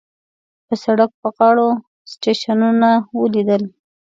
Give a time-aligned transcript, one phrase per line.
[0.67, 1.69] په سړک په غاړو
[2.11, 3.63] سټیشنونه وليدل.